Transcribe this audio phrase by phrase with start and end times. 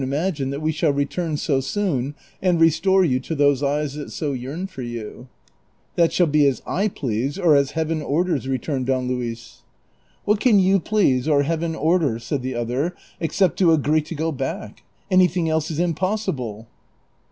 [0.03, 4.33] imagine that we shall return so soon and restore you to those eyes that so
[4.33, 5.29] yearn for yon."''
[5.95, 9.61] That shall be as I please, or as Heaven orders," returned Don Luis."
[10.25, 14.15] What can you please or Heaven order," said the other," ex cept to agree to
[14.15, 14.81] go back?
[15.11, 16.67] Anything else is impossible."